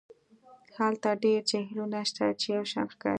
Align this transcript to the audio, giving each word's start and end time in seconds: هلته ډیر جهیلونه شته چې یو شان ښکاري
هلته 0.77 1.09
ډیر 1.23 1.39
جهیلونه 1.49 1.99
شته 2.09 2.25
چې 2.39 2.47
یو 2.55 2.65
شان 2.71 2.87
ښکاري 2.93 3.09